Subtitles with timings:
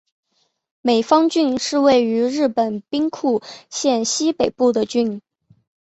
[0.81, 5.21] 美方郡是位于日本兵库县西北部的郡。